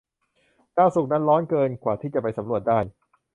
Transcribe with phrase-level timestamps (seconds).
[0.75, 2.79] ดาวศุกร์นั้นร้อนเกินกว่าที่จะไปสำรวจได้